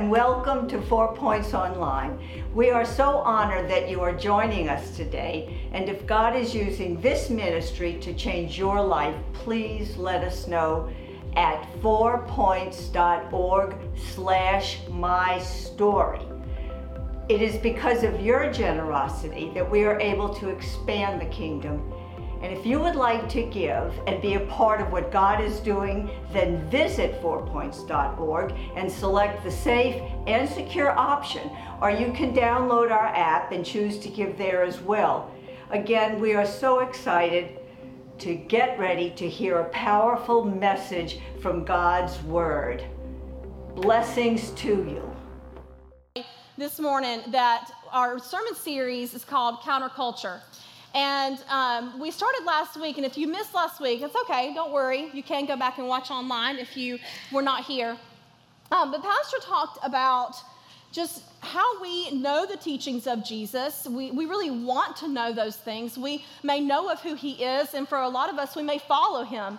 [0.00, 2.18] and welcome to Four Points Online.
[2.54, 6.98] We are so honored that you are joining us today, and if God is using
[7.02, 10.88] this ministry to change your life, please let us know
[11.36, 13.74] at fourpoints.org
[14.14, 16.22] slash my story.
[17.28, 21.92] It is because of your generosity that we are able to expand the kingdom
[22.42, 25.60] and if you would like to give and be a part of what God is
[25.60, 31.50] doing, then visit fourpoints.org and select the safe and secure option,
[31.82, 35.30] or you can download our app and choose to give there as well.
[35.70, 37.58] Again, we are so excited
[38.18, 42.84] to get ready to hear a powerful message from God's Word.
[43.74, 44.68] Blessings to
[46.16, 46.24] you.
[46.56, 50.40] This morning, that our sermon series is called Counterculture.
[50.94, 54.72] And um, we started last week, and if you missed last week, it's okay, don't
[54.72, 55.08] worry.
[55.12, 56.98] You can go back and watch online if you
[57.30, 57.96] were not here.
[58.72, 60.36] Um, but Pastor talked about
[60.92, 63.86] just how we know the teachings of Jesus.
[63.88, 65.96] We, we really want to know those things.
[65.96, 68.78] We may know of who he is, and for a lot of us, we may
[68.78, 69.58] follow him.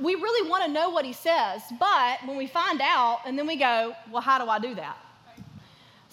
[0.00, 3.46] We really want to know what he says, but when we find out, and then
[3.46, 4.96] we go, well, how do I do that?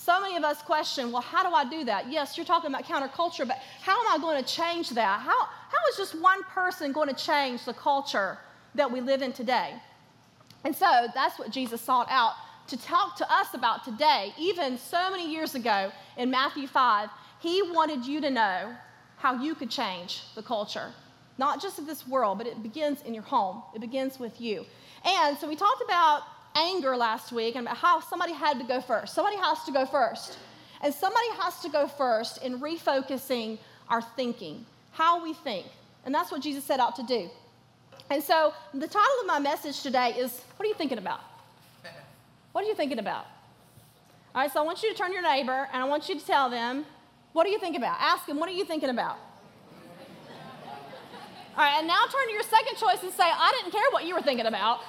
[0.04, 2.12] So many of us question, well, how do I do that?
[2.12, 5.22] Yes, you're talking about counterculture, but how am I going to change that?
[5.22, 8.38] How, how is just one person going to change the culture
[8.76, 9.76] that we live in today?
[10.66, 12.34] And so that's what Jesus sought out
[12.68, 14.34] to talk to us about today.
[14.38, 17.08] Even so many years ago in Matthew 5,
[17.40, 18.76] he wanted you to know
[19.16, 20.92] how you could change the culture.
[21.38, 23.64] Not just of this world, but it begins in your home.
[23.74, 24.66] It begins with you.
[25.06, 26.24] And so we talked about
[26.56, 29.14] anger last week and about how somebody had to go first.
[29.14, 30.38] Somebody has to go first.
[30.82, 33.58] And somebody has to go first in refocusing
[33.90, 35.66] our thinking, how we think.
[36.06, 37.30] And that's what Jesus set out to do.
[38.10, 41.22] And so the title of my message today is What are you thinking about?
[42.52, 43.26] What are you thinking about?
[44.36, 46.20] All right, so I want you to turn to your neighbor and I want you
[46.20, 46.86] to tell them,
[47.32, 47.98] What are you thinking about?
[48.00, 49.18] Ask them, What are you thinking about?
[51.56, 54.06] All right, and now turn to your second choice and say, I didn't care what
[54.06, 54.82] you were thinking about.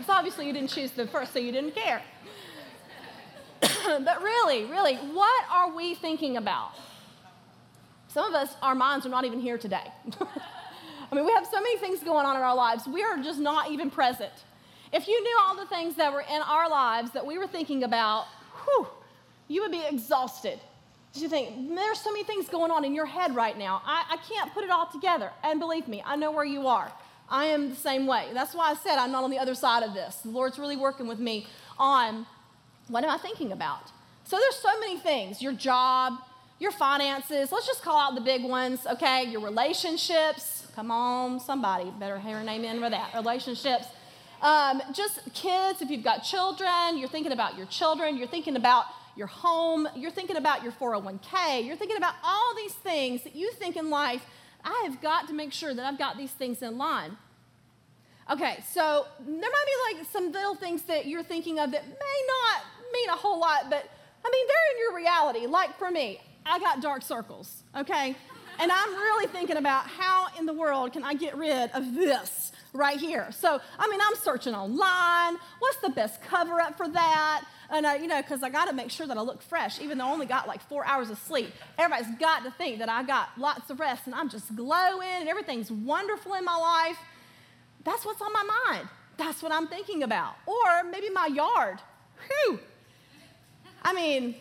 [0.00, 2.00] Because obviously you didn't choose the first, so you didn't care.
[3.60, 6.70] but really, really, what are we thinking about?
[8.08, 9.92] Some of us, our minds are not even here today.
[11.12, 12.88] I mean, we have so many things going on in our lives.
[12.88, 14.32] We are just not even present.
[14.90, 17.84] If you knew all the things that were in our lives that we were thinking
[17.84, 18.24] about,
[18.64, 18.86] whew,
[19.48, 20.60] you would be exhausted.
[21.12, 23.82] You think, there's so many things going on in your head right now.
[23.84, 25.30] I, I can't put it all together.
[25.44, 26.90] And believe me, I know where you are.
[27.30, 28.28] I am the same way.
[28.34, 30.16] That's why I said I'm not on the other side of this.
[30.16, 31.46] The Lord's really working with me
[31.78, 32.26] on
[32.88, 33.92] what am I thinking about?
[34.24, 36.14] So there's so many things your job,
[36.58, 39.24] your finances, let's just call out the big ones, okay?
[39.24, 40.66] Your relationships.
[40.74, 43.14] Come on, somebody better hear an amen for that.
[43.14, 43.86] Relationships.
[44.42, 48.86] Um, just kids, if you've got children, you're thinking about your children, you're thinking about
[49.16, 53.52] your home, you're thinking about your 401k, you're thinking about all these things that you
[53.52, 54.24] think in life
[54.64, 57.16] I have got to make sure that I've got these things in line.
[58.30, 61.92] Okay, so there might be like some little things that you're thinking of that may
[61.92, 62.62] not
[62.92, 63.88] mean a whole lot, but
[64.24, 65.46] I mean, they're in your reality.
[65.46, 68.14] Like for me, I got dark circles, okay?
[68.60, 72.52] And I'm really thinking about how in the world can I get rid of this
[72.72, 73.32] right here.
[73.32, 75.38] So, I mean, I'm searching online.
[75.58, 77.44] What's the best cover up for that?
[77.70, 79.98] And, uh, you know, because I got to make sure that I look fresh, even
[79.98, 81.52] though I only got like four hours of sleep.
[81.78, 85.28] Everybody's got to think that I got lots of rest and I'm just glowing and
[85.28, 86.98] everything's wonderful in my life.
[87.84, 88.88] That's what's on my mind.
[89.16, 90.34] That's what I'm thinking about.
[90.46, 91.78] Or maybe my yard.
[92.26, 92.58] Whew.
[93.82, 94.34] I mean,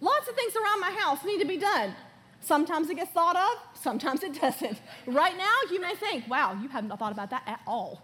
[0.00, 1.94] lots of things around my house need to be done.
[2.42, 4.78] Sometimes it gets thought of, sometimes it doesn't.
[5.06, 8.02] Right now, you may think, wow, you haven't thought about that at all.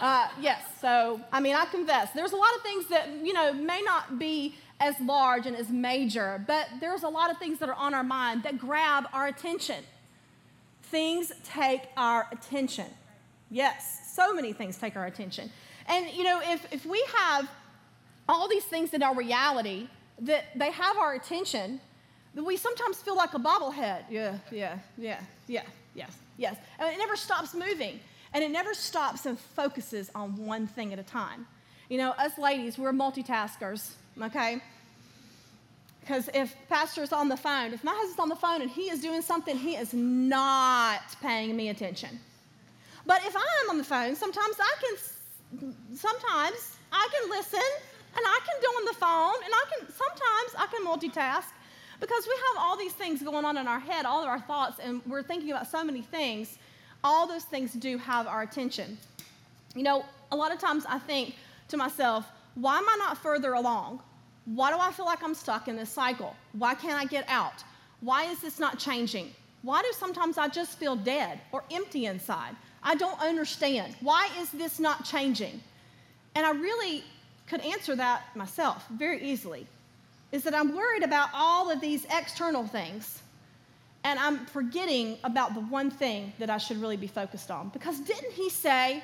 [0.00, 3.52] Uh, yes, so I mean, I confess, there's a lot of things that, you know,
[3.52, 7.68] may not be as large and as major, but there's a lot of things that
[7.68, 9.82] are on our mind that grab our attention.
[10.82, 12.86] Things take our attention.
[13.50, 15.50] Yes, so many things take our attention.
[15.86, 17.48] And, you know, if, if we have
[18.28, 19.88] all these things in our reality
[20.20, 21.80] that they have our attention,
[22.44, 24.04] we sometimes feel like a bobblehead.
[24.10, 25.62] Yeah, yeah, yeah, yeah,
[25.94, 26.56] yes, yes.
[26.78, 28.00] And it never stops moving.
[28.34, 31.46] And it never stops and focuses on one thing at a time.
[31.88, 34.60] You know, us ladies, we're multitaskers, okay?
[36.00, 39.00] Because if pastor's on the phone, if my husband's on the phone and he is
[39.00, 42.20] doing something, he is not paying me attention.
[43.06, 47.68] But if I'm on the phone, sometimes I can, sometimes I can listen
[48.16, 51.46] and I can do on the phone and I can, sometimes I can multitask
[52.00, 54.78] because we have all these things going on in our head, all of our thoughts,
[54.82, 56.58] and we're thinking about so many things.
[57.02, 58.98] All those things do have our attention.
[59.74, 61.34] You know, a lot of times I think
[61.68, 64.00] to myself, why am I not further along?
[64.46, 66.34] Why do I feel like I'm stuck in this cycle?
[66.52, 67.64] Why can't I get out?
[68.00, 69.32] Why is this not changing?
[69.62, 72.54] Why do sometimes I just feel dead or empty inside?
[72.82, 73.96] I don't understand.
[74.00, 75.60] Why is this not changing?
[76.36, 77.02] And I really
[77.46, 79.66] could answer that myself very easily.
[80.32, 83.22] Is that I'm worried about all of these external things
[84.04, 87.70] and I'm forgetting about the one thing that I should really be focused on.
[87.70, 89.02] Because didn't he say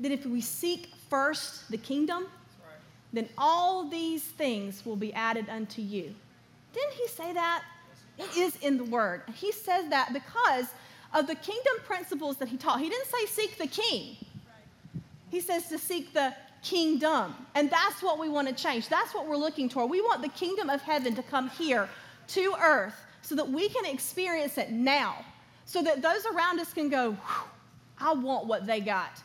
[0.00, 2.26] that if we seek first the kingdom,
[3.14, 6.14] then all these things will be added unto you?
[6.74, 7.62] Didn't he say that?
[8.18, 9.22] It is in the word.
[9.34, 10.66] He says that because
[11.14, 12.80] of the kingdom principles that he taught.
[12.80, 14.16] He didn't say seek the king,
[15.30, 17.34] he says to seek the kingdom.
[17.54, 18.88] And that's what we want to change.
[18.88, 19.90] That's what we're looking toward.
[19.90, 21.88] We want the kingdom of heaven to come here
[22.28, 25.24] to earth so that we can experience it now,
[25.64, 27.16] so that those around us can go,
[27.98, 29.22] I want what they got.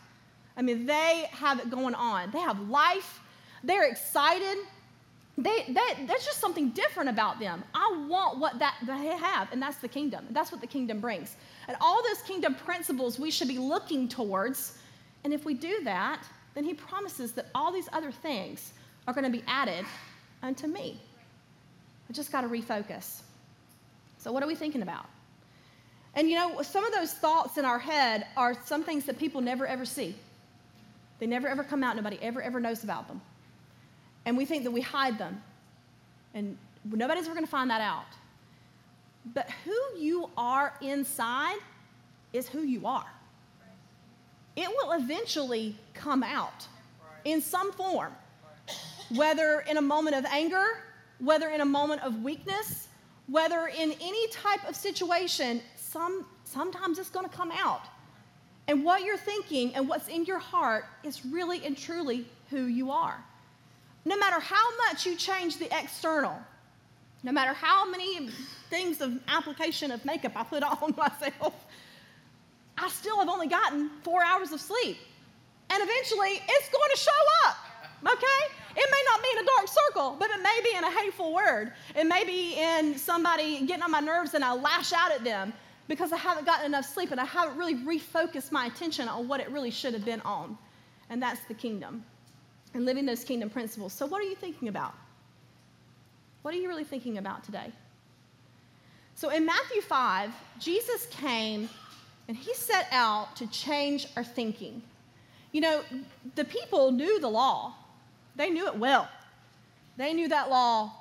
[0.55, 2.31] I mean, they have it going on.
[2.31, 3.21] They have life,
[3.63, 4.57] they're excited.
[5.39, 7.63] They, they, there's just something different about them.
[7.75, 10.25] I want what that they have, and that's the kingdom.
[10.31, 11.35] That's what the kingdom brings.
[11.67, 14.79] And all those kingdom principles we should be looking towards.
[15.23, 16.23] And if we do that,
[16.57, 18.73] then he promises that all these other things
[19.07, 19.85] are going to be added
[20.41, 20.99] unto me.
[22.09, 23.21] I just got to refocus.
[24.17, 25.05] So, what are we thinking about?
[26.15, 29.39] And you know, some of those thoughts in our head are some things that people
[29.39, 30.15] never ever see.
[31.19, 33.21] They never ever come out, nobody ever ever knows about them.
[34.25, 35.39] And we think that we hide them.
[36.33, 38.05] And nobody's ever going to find that out.
[39.31, 41.59] But who you are inside
[42.33, 43.05] is who you are.
[44.57, 46.67] It will eventually come out
[47.25, 48.11] in some form,
[49.15, 50.79] whether in a moment of anger,
[51.19, 52.87] whether in a moment of weakness,
[53.27, 57.83] whether in any type of situation, some, sometimes it's going to come out.
[58.67, 62.89] And what you're thinking and what's in your heart is really and truly who you
[62.89, 63.23] are.
[64.05, 66.35] No matter how much you change the external,
[67.21, 68.29] no matter how many
[68.71, 71.53] things of application of makeup I put on myself,
[72.77, 74.97] I still have only gotten four hours of sleep.
[75.69, 77.57] And eventually it's going to show up,
[78.03, 78.53] okay?
[78.75, 81.33] It may not be in a dark circle, but it may be in a hateful
[81.33, 81.73] word.
[81.95, 85.51] It may be in somebody getting on my nerves and I lash out at them
[85.87, 89.39] because I haven't gotten enough sleep and I haven't really refocused my attention on what
[89.39, 90.57] it really should have been on.
[91.09, 92.03] And that's the kingdom
[92.73, 93.93] and living those kingdom principles.
[93.93, 94.93] So, what are you thinking about?
[96.43, 97.71] What are you really thinking about today?
[99.15, 101.69] So, in Matthew 5, Jesus came
[102.27, 104.81] and he set out to change our thinking.
[105.51, 105.81] You know,
[106.35, 107.73] the people knew the law,
[108.35, 109.09] they knew it well.
[109.97, 110.93] They knew that law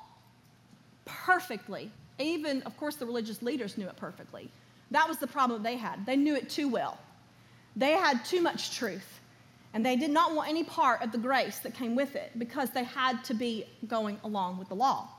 [1.05, 1.91] perfectly.
[2.17, 4.49] Even, of course, the religious leaders knew it perfectly.
[4.89, 6.03] That was the problem they had.
[6.05, 6.97] They knew it too well.
[7.75, 9.19] They had too much truth.
[9.73, 12.71] And they did not want any part of the grace that came with it because
[12.71, 15.09] they had to be going along with the law.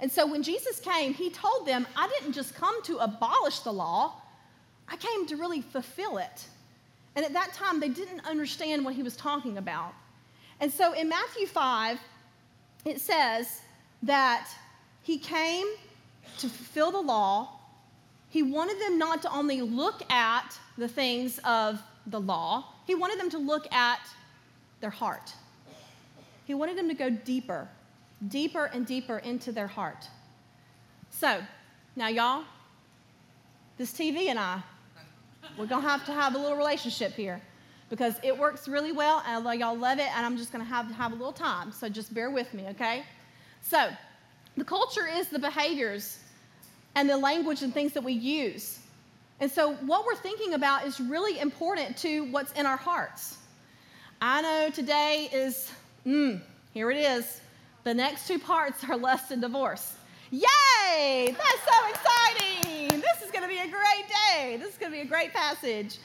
[0.00, 3.72] And so when Jesus came, he told them, I didn't just come to abolish the
[3.72, 4.14] law,
[4.90, 6.46] I came to really fulfill it.
[7.14, 9.92] And at that time, they didn't understand what he was talking about.
[10.60, 11.98] And so in Matthew 5,
[12.84, 13.60] it says
[14.02, 14.48] that
[15.02, 15.66] he came
[16.38, 17.50] to fulfill the law.
[18.30, 23.20] He wanted them not to only look at the things of the law, he wanted
[23.20, 24.00] them to look at
[24.80, 25.34] their heart.
[26.46, 27.68] He wanted them to go deeper,
[28.28, 30.06] deeper and deeper into their heart.
[31.10, 31.42] So,
[31.96, 32.44] now, y'all,
[33.76, 34.62] this TV and I,
[35.56, 37.40] we're going to have to have a little relationship here
[37.90, 40.88] because it works really well and y'all love it and I'm just going to have
[40.88, 41.72] to have a little time.
[41.72, 43.04] So just bear with me, okay?
[43.60, 43.90] So,
[44.56, 46.18] the culture is the behaviors
[46.96, 48.80] and the language and things that we use.
[49.40, 53.38] And so, what we're thinking about is really important to what's in our hearts.
[54.20, 55.70] I know today is,
[56.04, 56.40] mm,
[56.74, 57.40] here it is.
[57.84, 59.94] The next two parts are lust and divorce.
[60.30, 61.34] Yay!
[61.36, 63.00] That's so exciting!
[63.00, 64.56] This is going to be a great day.
[64.58, 65.98] This is going to be a great passage.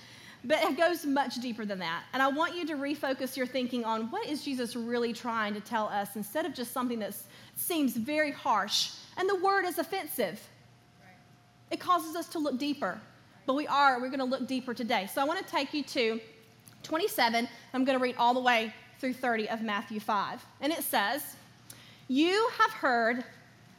[0.45, 2.03] But it goes much deeper than that.
[2.13, 5.59] And I want you to refocus your thinking on what is Jesus really trying to
[5.59, 7.15] tell us instead of just something that
[7.55, 8.91] seems very harsh.
[9.17, 10.41] And the word is offensive.
[11.71, 12.99] It causes us to look deeper.
[13.45, 15.09] But we are, we're going to look deeper today.
[15.13, 16.19] So I want to take you to
[16.83, 17.47] 27.
[17.73, 20.45] I'm going to read all the way through 30 of Matthew 5.
[20.61, 21.35] And it says,
[22.07, 23.23] You have heard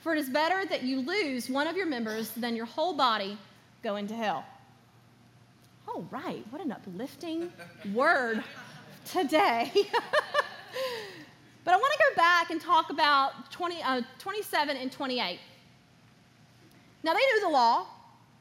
[0.00, 3.38] For it is better that you lose one of your members than your whole body
[3.82, 4.44] go into hell.
[5.86, 6.44] Oh, right.
[6.50, 7.52] What an uplifting
[7.94, 8.42] word
[9.04, 9.70] today.
[11.64, 15.38] but I want to go back and talk about 20, uh, 27 and 28.
[17.02, 17.86] Now, they knew the law,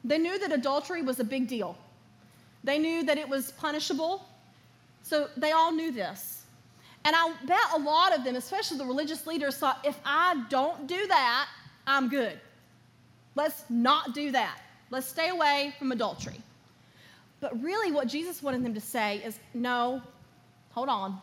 [0.04, 1.78] they knew that adultery was a big deal,
[2.64, 4.26] they knew that it was punishable.
[5.02, 6.39] So they all knew this.
[7.06, 10.88] And I bet a lot of them, especially the religious leaders, thought if I don't
[10.88, 11.48] do that,
[11.88, 12.40] I'm good.
[13.36, 14.60] Let's not do that.
[14.92, 16.42] Let's stay away from adultery.
[17.40, 20.02] But really, what Jesus wanted them to say is no,
[20.72, 21.20] hold on.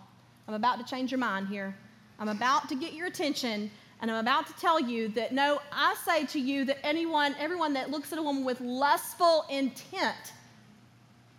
[0.49, 1.76] I'm about to change your mind here.
[2.18, 5.95] I'm about to get your attention, and I'm about to tell you that no, I
[6.06, 10.33] say to you that anyone, everyone that looks at a woman with lustful intent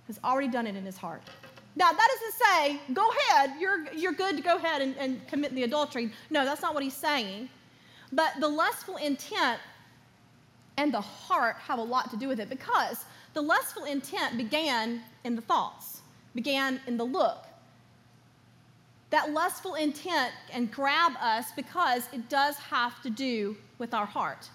[0.06, 1.24] has already done it in his heart.
[1.77, 5.53] Now, that doesn't say, go ahead, you're, you're good to go ahead and, and commit
[5.53, 6.12] the adultery.
[6.31, 7.50] No, that's not what he's saying.
[8.12, 9.60] But the lustful intent
[10.77, 13.05] and the heart have a lot to do with it because
[13.36, 16.01] the lustful intent began in the thoughts,
[16.34, 17.46] began in the look.
[19.12, 24.50] That lustful intent can grab us because it does have to do with our heart.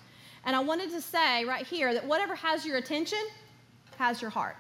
[0.45, 3.23] And I wanted to say right here that whatever has your attention
[3.97, 4.57] has your heart.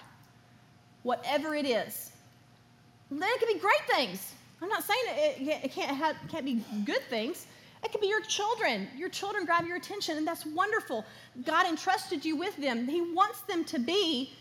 [1.03, 2.12] Whatever it is.
[3.21, 4.35] Then it can be great things.
[4.61, 7.47] I'm not saying it, it can't, have, can't be good things.
[7.85, 8.89] It could be your children.
[8.97, 11.05] Your children grab your attention, and that's wonderful.
[11.45, 12.87] God entrusted you with them.
[12.87, 14.33] He wants them to be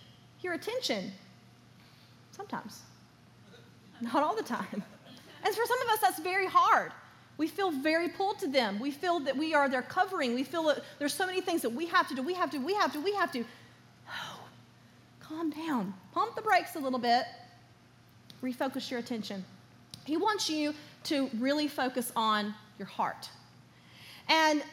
[0.42, 1.12] your attention.
[2.32, 2.82] Sometimes,
[4.00, 4.84] not all the time.
[5.44, 6.92] And for some of us, that's very hard.
[7.38, 8.80] We feel very pulled to them.
[8.80, 10.36] We feel that we are their covering.
[10.36, 12.22] We feel that there's so many things that we have to do.
[12.22, 13.44] We have to, we have to, we have to.
[14.08, 14.40] Oh,
[15.20, 15.96] calm down.
[16.14, 17.26] Pump the brakes a little bit.
[18.44, 19.44] Refocus your attention.
[20.06, 23.30] He wants you to really focus on your heart.
[24.28, 24.64] And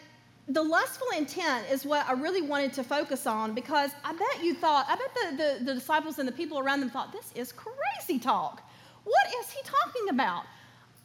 [0.49, 4.55] the lustful intent is what I really wanted to focus on because I bet you
[4.55, 7.53] thought, I bet the, the, the, disciples and the people around them thought, this is
[7.53, 8.63] crazy talk.
[9.05, 10.45] What is he talking about?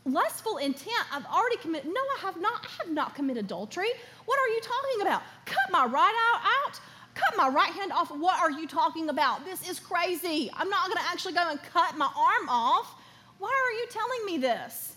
[0.05, 1.89] Lustful intent, I've already committed.
[1.89, 2.65] No, I have not.
[2.65, 3.89] I have not committed adultery.
[4.25, 5.23] What are you talking about?
[5.45, 6.79] Cut my right eye out?
[7.13, 8.09] Cut my right hand off?
[8.09, 9.45] What are you talking about?
[9.45, 10.49] This is crazy.
[10.53, 12.95] I'm not going to actually go and cut my arm off.
[13.39, 14.95] Why are you telling me this?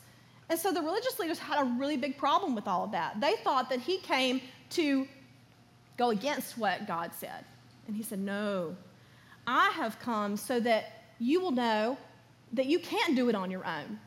[0.48, 3.20] And so the religious leaders had a really big problem with all of that.
[3.20, 5.06] They thought that he came to
[5.96, 7.44] go against what God said.
[7.86, 8.76] And he said, No,
[9.46, 11.98] I have come so that you will know
[12.52, 13.98] that you can't do it on your own.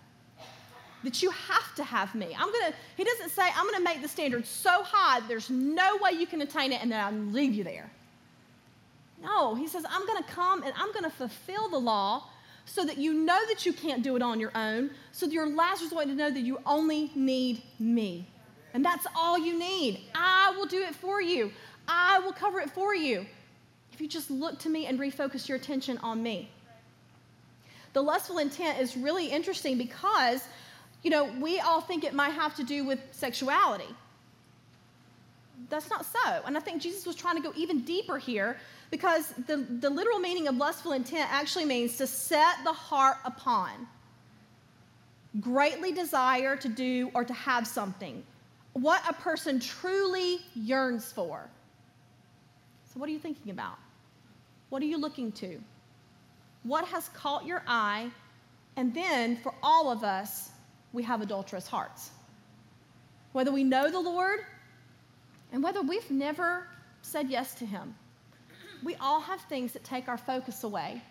[1.03, 2.35] That you have to have me.
[2.37, 6.11] I'm gonna, he doesn't say, I'm gonna make the standard so high there's no way
[6.11, 7.89] you can attain it and then I'll leave you there.
[9.21, 12.25] No, he says, I'm gonna come and I'm gonna fulfill the law
[12.65, 15.47] so that you know that you can't do it on your own, so that your
[15.47, 18.27] last resort to know that you only need me.
[18.73, 20.01] And that's all you need.
[20.13, 21.51] I will do it for you.
[21.87, 23.25] I will cover it for you.
[23.91, 26.49] If you just look to me and refocus your attention on me.
[27.93, 30.43] The lustful intent is really interesting because,
[31.01, 33.89] you know, we all think it might have to do with sexuality.
[35.69, 36.41] That's not so.
[36.45, 38.57] And I think Jesus was trying to go even deeper here
[38.91, 43.87] because the, the literal meaning of lustful intent actually means to set the heart upon,
[45.39, 48.23] greatly desire to do or to have something,
[48.73, 51.49] what a person truly yearns for.
[52.91, 53.77] So, what are you thinking about?
[54.69, 55.59] What are you looking to?
[56.63, 58.09] What has caught your eye?
[58.75, 60.49] And then, for all of us,
[60.93, 62.11] we have adulterous hearts.
[63.33, 64.39] Whether we know the Lord
[65.51, 66.67] and whether we've never
[67.01, 67.93] said yes to Him
[68.83, 71.01] we all have things that take our focus away.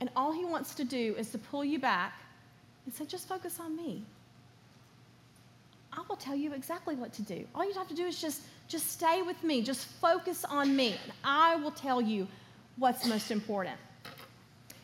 [0.00, 2.20] And all he wants to do is to pull you back
[2.84, 4.02] and say, just focus on me.
[5.92, 7.46] I will tell you exactly what to do.
[7.54, 10.96] All you have to do is just, just stay with me, just focus on me,
[11.02, 12.26] and I will tell you
[12.76, 13.76] what's most important.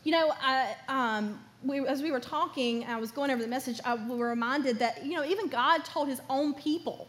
[0.04, 3.80] You know, I, um, we, as we were talking, I was going over the message,
[3.84, 7.08] I, we were reminded that, you know, even God told his own people,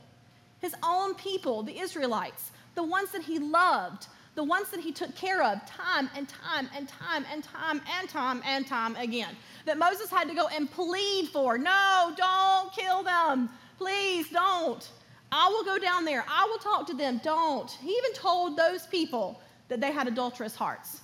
[0.61, 4.07] his own people, the Israelites, the ones that he loved,
[4.39, 8.08] the ones that he took care of time and time and time and time and
[8.08, 9.36] time and time again.
[9.65, 13.50] That Moses had to go and plead for no, don't kill them.
[13.77, 14.88] Please don't.
[15.29, 16.24] I will go down there.
[16.25, 17.19] I will talk to them.
[17.22, 17.69] Don't.
[17.69, 21.01] He even told those people that they had adulterous hearts.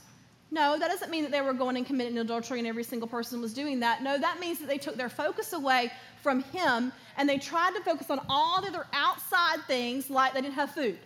[0.49, 3.41] No, that doesn't mean that they were going and committing adultery and every single person
[3.41, 4.01] was doing that.
[4.01, 5.91] No, that means that they took their focus away
[6.23, 10.39] from him and they tried to focus on all the other outside things like they
[10.39, 10.97] didn't have food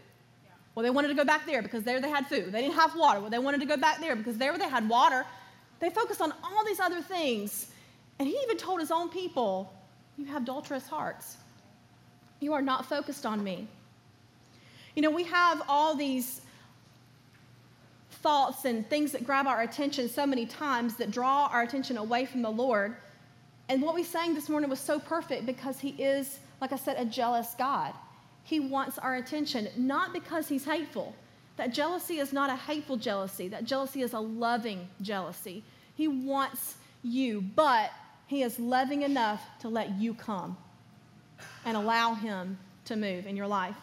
[0.76, 2.52] well, they wanted to go back there because there they had food.
[2.52, 3.20] They didn't have water.
[3.20, 5.26] Well, they wanted to go back there because there they had water.
[5.80, 7.72] They focused on all these other things.
[8.20, 9.74] And he even told his own people,
[10.18, 11.38] You have adulterous hearts.
[12.40, 13.68] You are not focused on me.
[14.96, 16.42] You know, we have all these
[18.22, 22.26] thoughts and things that grab our attention so many times that draw our attention away
[22.26, 22.96] from the Lord.
[23.70, 26.98] And what we sang this morning was so perfect because He is, like I said,
[26.98, 27.94] a jealous God.
[28.50, 31.14] He wants our attention, not because He's hateful.
[31.58, 35.64] That jealousy is not a hateful jealousy, that jealousy is a loving jealousy.
[35.94, 37.92] He wants you, but
[38.26, 40.58] He is loving enough to let you come
[41.64, 43.76] and allow Him to move in your life.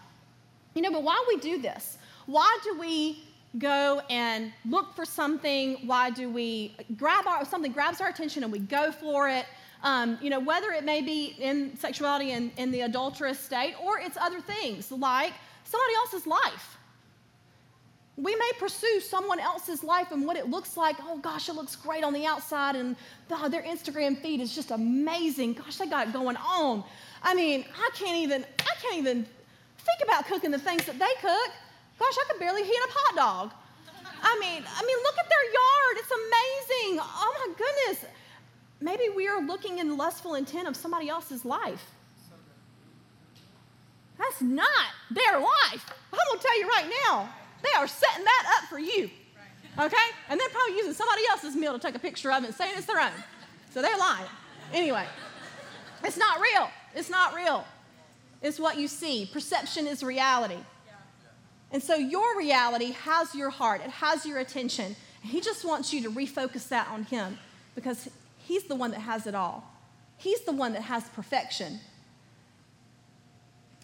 [0.74, 1.98] You know, but why we do this?
[2.26, 3.22] Why do we
[3.60, 5.86] go and look for something?
[5.86, 9.46] Why do we grab our something grabs our attention and we go for it?
[9.82, 13.98] Um, you know, whether it may be in sexuality in, in the adulterous state or
[13.98, 15.32] it's other things like
[15.64, 16.76] somebody else's life.
[18.16, 20.96] We may pursue someone else's life and what it looks like.
[21.02, 22.96] Oh gosh, it looks great on the outside, and
[23.30, 25.52] oh, their Instagram feed is just amazing.
[25.52, 26.82] Gosh, they got it going on.
[27.22, 29.26] I mean, I can't even, I can't even
[29.78, 31.50] think about cooking the things that they cook.
[31.98, 33.52] Gosh, I could barely heat up hot dog.
[34.22, 35.94] I mean, I mean, look at their yard.
[36.00, 37.00] It's amazing.
[37.02, 38.04] Oh my goodness.
[38.80, 41.90] Maybe we are looking in lustful intent of somebody else's life.
[44.18, 44.68] That's not
[45.10, 45.92] their life.
[46.12, 47.28] I'm going to tell you right now,
[47.62, 49.10] they are setting that up for you.
[49.78, 49.96] Okay?
[50.28, 52.72] And they're probably using somebody else's meal to take a picture of it and saying
[52.76, 53.12] it's their own.
[53.72, 54.26] So they're lying.
[54.72, 55.04] Anyway,
[56.02, 56.70] it's not real.
[56.94, 57.64] It's not real.
[58.42, 59.28] It's what you see.
[59.32, 60.58] Perception is reality.
[61.72, 64.96] And so your reality has your heart, it has your attention.
[65.22, 67.38] He just wants you to refocus that on him
[67.74, 68.08] because
[68.46, 69.64] he's the one that has it all.
[70.16, 71.80] He's the one that has perfection.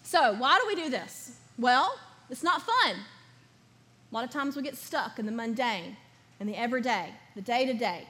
[0.03, 1.37] So, why do we do this?
[1.57, 1.97] Well,
[2.29, 2.95] it's not fun.
[2.95, 5.95] A lot of times we get stuck in the mundane,
[6.39, 8.07] in the everyday, the day to day.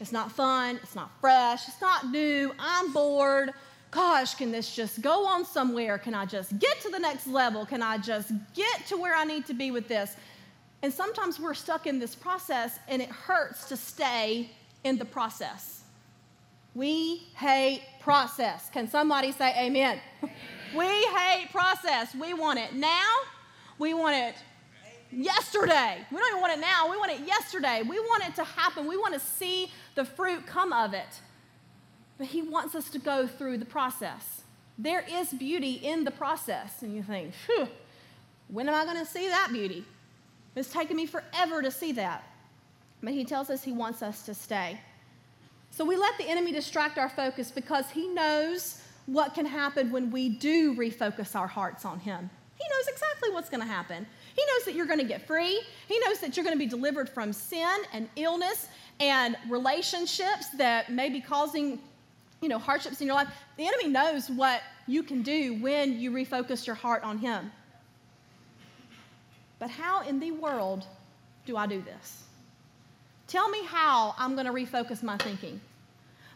[0.00, 2.52] It's not fun, it's not fresh, it's not new.
[2.58, 3.52] I'm bored
[3.92, 5.98] gosh, can this just go on somewhere?
[5.98, 7.64] Can I just get to the next level?
[7.64, 10.16] Can I just get to where I need to be with this?
[10.82, 14.50] And sometimes we're stuck in this process and it hurts to stay
[14.84, 15.82] in the process.
[16.74, 18.70] We hate process.
[18.70, 20.00] Can somebody say amen?
[20.76, 22.14] we hate process.
[22.14, 23.08] We want it now.
[23.78, 24.34] We want it
[25.10, 25.98] yesterday.
[26.10, 26.90] We don't even want it now.
[26.90, 27.82] We want it yesterday.
[27.82, 28.86] We want it to happen.
[28.86, 31.20] We want to see the fruit come of it
[32.22, 34.42] but He wants us to go through the process.
[34.78, 36.82] There is beauty in the process.
[36.82, 37.66] And you think, Phew,
[38.46, 39.84] when am I going to see that beauty?
[40.54, 42.22] It's taken me forever to see that.
[43.02, 44.80] But He tells us He wants us to stay.
[45.70, 50.10] So we let the enemy distract our focus because he knows what can happen when
[50.10, 52.28] we do refocus our hearts on Him.
[52.56, 54.06] He knows exactly what's going to happen.
[54.36, 55.62] He knows that you're going to get free.
[55.88, 58.68] He knows that you're going to be delivered from sin and illness
[59.00, 61.80] and relationships that may be causing
[62.42, 66.10] you know, hardships in your life, the enemy knows what you can do when you
[66.10, 67.50] refocus your heart on him.
[69.60, 70.84] But how in the world
[71.46, 72.24] do I do this?
[73.32, 75.58] Tell me how I'm going to refocus my thinking.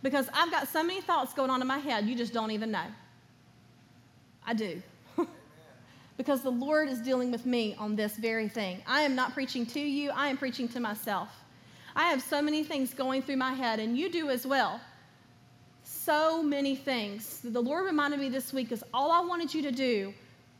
[0.03, 2.71] Because I've got so many thoughts going on in my head, you just don't even
[2.71, 2.87] know.
[4.47, 4.81] I do.
[6.17, 8.81] because the Lord is dealing with me on this very thing.
[8.87, 11.29] I am not preaching to you, I am preaching to myself.
[11.95, 14.81] I have so many things going through my head, and you do as well
[15.83, 17.41] so many things.
[17.45, 20.15] The Lord reminded me this week is all I wanted you to do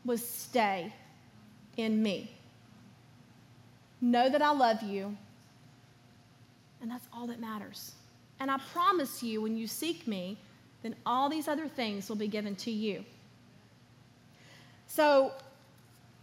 [0.05, 0.93] was stay
[1.77, 2.31] in me.
[4.01, 5.17] Know that I love you,
[6.81, 7.93] and that's all that matters.
[8.39, 10.37] And I promise you, when you seek me,
[10.83, 13.03] then all these other things will be given to you.
[14.85, 15.31] So,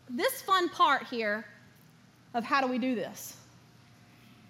[0.09, 1.45] this fun part here
[2.35, 3.37] of how do we do this?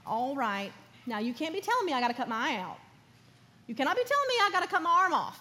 [0.06, 0.72] All right.
[1.06, 2.78] Now, you can't be telling me I got to cut my eye out.
[3.66, 5.40] You cannot be telling me I got to cut my arm off.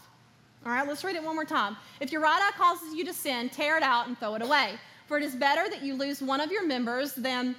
[0.66, 1.76] All right, let's read it one more time.
[2.00, 4.76] If your right eye causes you to sin, tear it out and throw it away.
[5.08, 7.56] For it is better that you lose one of your members than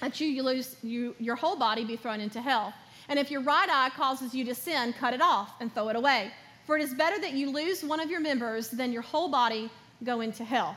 [0.00, 2.72] that you, you lose you, your whole body be thrown into hell.
[3.08, 5.96] And if your right eye causes you to sin, cut it off and throw it
[5.96, 6.32] away.
[6.64, 9.70] For it is better that you lose one of your members than your whole body
[10.02, 10.76] go into hell.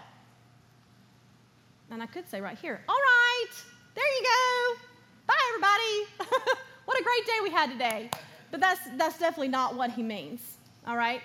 [1.92, 3.48] And I could say right here, all right,
[3.96, 4.80] there you go.
[5.26, 6.56] Bye, everybody.
[6.86, 8.12] what a great day we had today.
[8.52, 11.22] But that's, that's definitely not what he means, all right?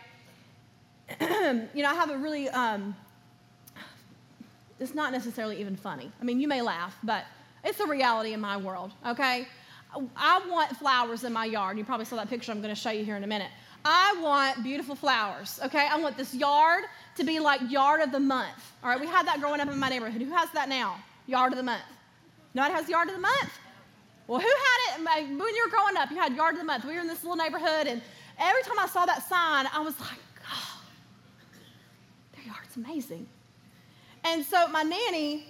[1.21, 2.97] you know, I have a really, um,
[4.81, 6.11] it's not necessarily even funny.
[6.21, 7.25] I mean, you may laugh, but
[7.65, 9.49] it's a reality in my world, okay?
[10.17, 11.79] I want flowers in my yard.
[11.79, 13.51] You probably saw that picture I'm going to show you here in a minute.
[13.85, 15.87] I want beautiful flowers, okay?
[15.91, 16.85] I want this yard
[17.17, 18.73] to be like yard of the month.
[18.83, 20.23] All right, we had that growing up in my neighborhood.
[20.23, 20.97] Who has that now?
[21.27, 21.83] Yard of the month.
[22.55, 23.51] Nobody has yard of the month?
[24.27, 26.11] Well, who had it when you were growing up?
[26.11, 26.85] You had yard of the month.
[26.85, 28.01] We were in this little neighborhood, and
[28.39, 30.19] every time I saw that sign, I was like,
[30.51, 30.81] oh,
[32.51, 33.27] are, it's amazing.
[34.25, 35.47] And so my nanny,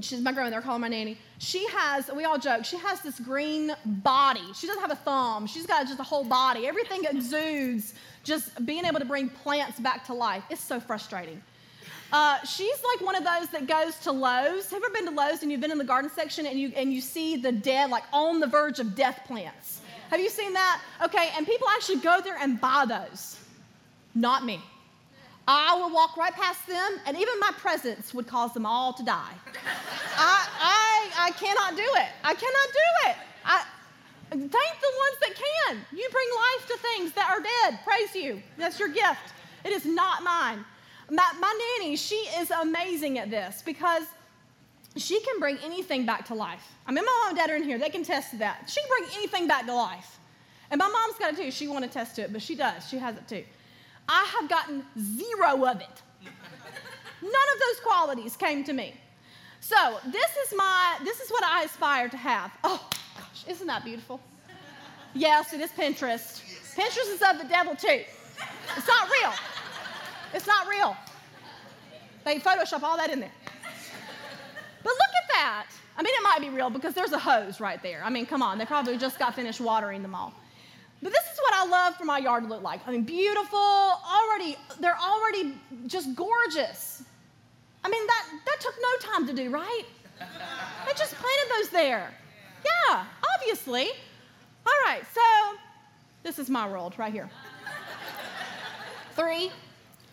[0.00, 3.18] she's my grandmother, I call my nanny, she has, we all joke, she has this
[3.20, 4.52] green body.
[4.54, 6.66] She doesn't have a thumb, she's got just a whole body.
[6.66, 10.42] Everything exudes just being able to bring plants back to life.
[10.50, 11.40] It's so frustrating.
[12.12, 14.70] Uh, she's like one of those that goes to Lowe's.
[14.70, 16.72] Have you ever been to Lowe's and you've been in the garden section and you,
[16.74, 19.80] and you see the dead, like on the verge of death plants?
[20.10, 20.80] Have you seen that?
[21.04, 23.38] Okay, and people actually go there and buy those.
[24.14, 24.60] Not me.
[25.50, 29.02] I would walk right past them, and even my presence would cause them all to
[29.02, 29.32] die.
[30.18, 32.08] I, I, I cannot do it.
[32.22, 33.16] I cannot do it.
[33.46, 33.64] I,
[34.28, 35.78] thank the ones that can.
[35.90, 37.80] You bring life to things that are dead.
[37.82, 38.42] Praise you.
[38.58, 39.32] That's your gift.
[39.64, 40.64] It is not mine.
[41.10, 44.02] My, my nanny, she is amazing at this because
[44.96, 46.72] she can bring anything back to life.
[46.86, 47.78] I mean, my mom and dad are in here.
[47.78, 48.70] They can test to that.
[48.70, 50.18] She can bring anything back to life.
[50.70, 51.50] And my mom's got it too.
[51.50, 52.86] She won't attest to it, but she does.
[52.86, 53.44] She has it too.
[54.08, 56.02] I have gotten zero of it.
[57.20, 58.94] None of those qualities came to me.
[59.60, 62.50] So this is my, this is what I aspire to have.
[62.64, 64.20] Oh gosh, isn't that beautiful?
[65.14, 66.42] Yes, it is Pinterest.
[66.74, 68.02] Pinterest is of the devil too.
[68.76, 69.32] It's not real.
[70.32, 70.96] It's not real.
[72.24, 73.32] They Photoshop all that in there.
[74.82, 75.66] But look at that.
[75.96, 78.02] I mean, it might be real because there's a hose right there.
[78.04, 80.32] I mean, come on, they probably just got finished watering them all.
[81.02, 82.80] But this is what I love for my yard to look like.
[82.86, 85.54] I mean, beautiful, already, they're already
[85.86, 87.04] just gorgeous.
[87.84, 89.84] I mean, that, that took no time to do, right?
[90.20, 92.10] I just planted those there.
[92.64, 93.04] Yeah,
[93.36, 93.88] obviously.
[94.66, 95.20] All right, so
[96.22, 97.30] this is my world right here.
[99.12, 99.50] Three,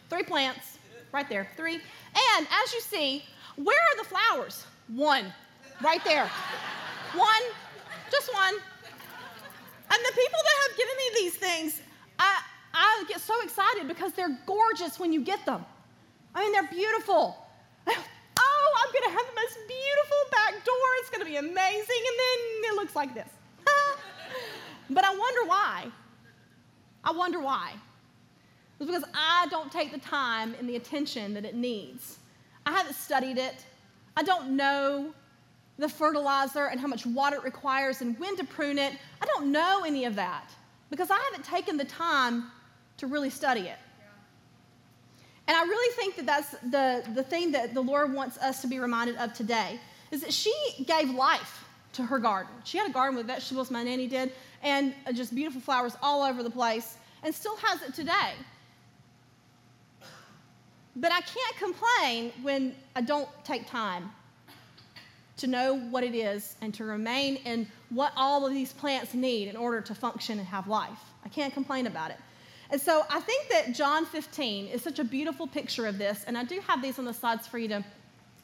[0.09, 0.77] three plants
[1.11, 1.75] right there, three.
[1.75, 3.23] And as you see,
[3.55, 4.65] where are the flowers?
[4.87, 5.33] One,
[5.81, 6.29] right there.
[7.15, 7.41] One,
[8.11, 8.55] just one.
[9.91, 11.81] And the people that have given me these things,
[12.19, 12.41] I,
[12.73, 15.65] I get so excited because they're gorgeous when you get them.
[16.33, 17.37] I mean, they're beautiful.
[18.37, 20.75] Oh, I'm going to have the most beautiful back door.
[20.99, 21.53] It's going to be amazing.
[21.55, 23.29] And then it looks like this.
[24.89, 25.87] but I wonder why.
[27.05, 27.71] I wonder why.
[28.77, 32.19] It's because I don't take the time and the attention that it needs.
[32.65, 33.65] I haven't studied it.
[34.17, 35.13] I don't know
[35.77, 38.93] the fertilizer and how much water it requires and when to prune it.
[39.21, 40.51] I don't know any of that
[40.89, 42.45] because I haven't taken the time
[42.97, 43.77] to really study it.
[45.47, 48.67] And I really think that that's the, the thing that the Lord wants us to
[48.67, 49.79] be reminded of today
[50.11, 50.53] is that she
[50.85, 52.51] gave life to her garden.
[52.63, 54.31] She had a garden with vegetables, my nanny did,
[54.63, 58.33] and uh, just beautiful flowers all over the place, and still has it today.
[60.95, 64.09] But I can't complain when I don't take time
[65.37, 69.47] to know what it is and to remain in what all of these plants need
[69.47, 70.99] in order to function and have life.
[71.25, 72.17] I can't complain about it.
[72.69, 76.37] And so I think that John 15 is such a beautiful picture of this, and
[76.37, 77.85] I do have these on the slides for you to,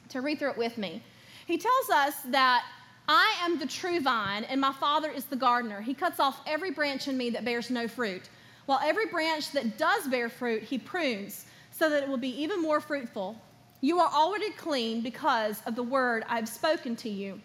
[0.09, 1.01] to read through it with me.
[1.47, 2.63] He tells us that
[3.07, 5.81] I am the true vine, and my Father is the gardener.
[5.81, 8.29] He cuts off every branch in me that bears no fruit,
[8.67, 12.61] while every branch that does bear fruit, he prunes, so that it will be even
[12.61, 13.41] more fruitful.
[13.83, 17.41] You are already clean because of the word I have spoken to you.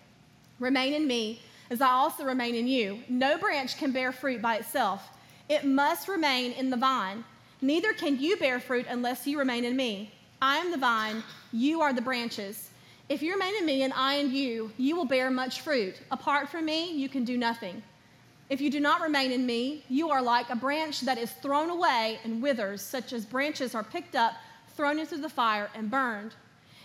[0.60, 3.00] Remain in me, as I also remain in you.
[3.08, 5.08] No branch can bear fruit by itself,
[5.48, 7.24] it must remain in the vine.
[7.62, 10.12] Neither can you bear fruit unless you remain in me.
[10.42, 11.22] I am the vine,
[11.52, 12.68] you are the branches.
[13.08, 16.02] If you remain in me and I in you, you will bear much fruit.
[16.10, 17.82] Apart from me, you can do nothing.
[18.50, 21.70] If you do not remain in me, you are like a branch that is thrown
[21.70, 24.34] away and withers, such as branches are picked up
[24.76, 26.34] thrown into the fire, and burned.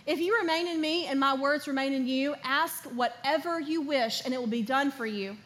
[0.06, 4.24] If you remain in me and my words remain in you, ask whatever you wish,
[4.24, 5.36] and it will be done for you.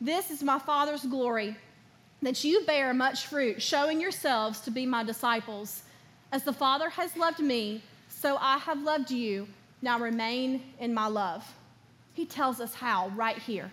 [0.00, 1.56] This is my Father's glory,
[2.22, 5.82] that you bear much fruit, showing yourselves to be my disciples.
[6.32, 9.46] As the Father has loved me, so I have loved you.
[9.82, 11.44] Now remain in my love.
[12.14, 13.70] He tells us how right here.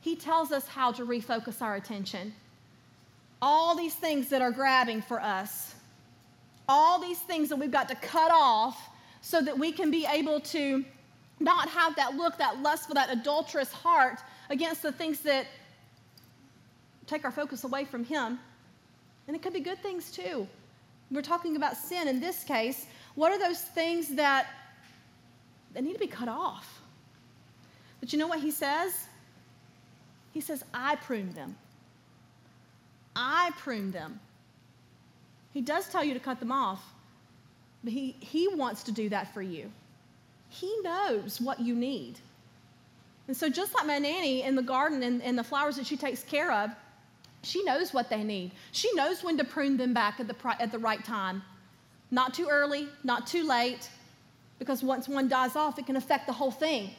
[0.00, 2.34] He tells us how to refocus our attention.
[3.42, 5.73] All these things that are grabbing for us,
[6.68, 8.88] all these things that we've got to cut off
[9.20, 10.84] so that we can be able to
[11.40, 15.46] not have that look, that lustful, that adulterous heart against the things that
[17.06, 18.38] take our focus away from Him.
[19.26, 20.46] And it could be good things too.
[21.10, 22.86] We're talking about sin in this case.
[23.14, 24.46] What are those things that,
[25.72, 26.80] that need to be cut off?
[28.00, 29.06] But you know what He says?
[30.32, 31.56] He says, I prune them.
[33.14, 34.18] I prune them.
[35.54, 36.84] He does tell you to cut them off,
[37.82, 39.70] but he, he wants to do that for you.
[40.50, 42.18] He knows what you need.
[43.26, 45.96] And so, just like my nanny in the garden and, and the flowers that she
[45.96, 46.70] takes care of,
[47.44, 48.52] She knows what they need.
[48.72, 51.42] She knows when to prune them back at the, at the right time.
[52.10, 53.88] Not too early, not too late,
[54.58, 56.90] because once one dies off, it can affect the whole thing.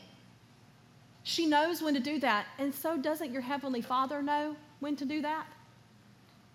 [1.23, 2.45] She knows when to do that.
[2.59, 5.47] And so doesn't your Heavenly Father know when to do that?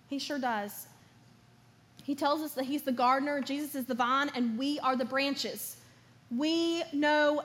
[0.07, 0.87] He sure does.
[2.11, 5.05] He tells us that He's the gardener, Jesus is the vine, and we are the
[5.05, 5.77] branches.
[6.35, 7.43] We know,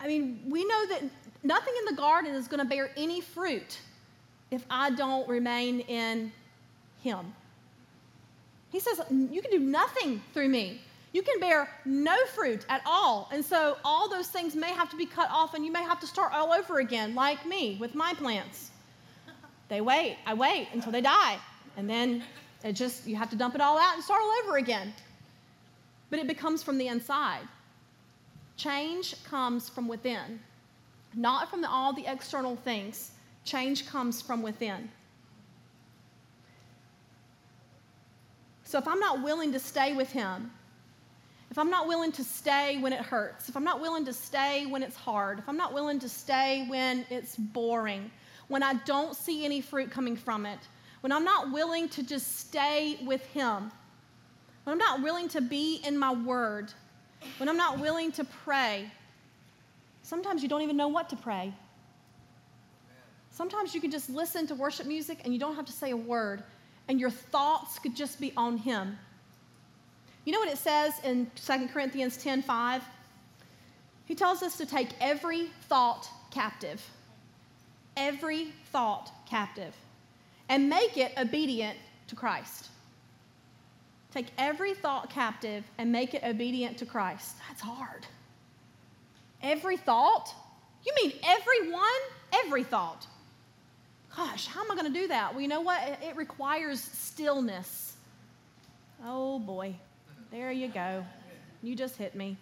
[0.00, 1.04] I mean, we know that
[1.44, 3.78] nothing in the garden is going to bear any fruit
[4.50, 6.32] if I don't remain in
[7.00, 7.32] Him.
[8.72, 10.80] He says, You can do nothing through me.
[11.12, 13.28] You can bear no fruit at all.
[13.32, 16.00] And so all those things may have to be cut off, and you may have
[16.00, 18.72] to start all over again, like me with my plants.
[19.68, 20.16] They wait.
[20.26, 21.38] I wait until they die.
[21.76, 22.24] And then
[22.64, 24.92] it just, you have to dump it all out and start all over again.
[26.10, 27.46] But it becomes from the inside.
[28.56, 30.40] Change comes from within,
[31.14, 33.12] not from the, all the external things.
[33.44, 34.90] Change comes from within.
[38.64, 40.50] So if I'm not willing to stay with Him,
[41.50, 44.66] if I'm not willing to stay when it hurts, if I'm not willing to stay
[44.66, 48.10] when it's hard, if I'm not willing to stay when it's boring,
[48.48, 50.58] when I don't see any fruit coming from it,
[51.00, 53.70] when I'm not willing to just stay with Him,
[54.64, 56.72] when I'm not willing to be in my Word,
[57.38, 58.90] when I'm not willing to pray,
[60.02, 61.52] sometimes you don't even know what to pray.
[63.30, 65.96] Sometimes you can just listen to worship music and you don't have to say a
[65.96, 66.42] word,
[66.88, 68.98] and your thoughts could just be on Him.
[70.24, 72.82] You know what it says in 2 Corinthians 10 5?
[74.06, 76.84] He tells us to take every thought captive.
[77.96, 79.74] Every thought captive.
[80.48, 81.76] And make it obedient
[82.08, 82.68] to Christ.
[84.12, 87.36] Take every thought captive and make it obedient to Christ.
[87.46, 88.06] That's hard.
[89.42, 90.34] Every thought?
[90.86, 91.82] You mean every one?
[92.32, 93.06] Every thought.
[94.16, 95.32] Gosh, how am I going to do that?
[95.32, 95.80] Well, you know what?
[96.02, 97.96] It requires stillness.
[99.04, 99.76] Oh boy,
[100.32, 101.04] there you go.
[101.62, 102.36] You just hit me.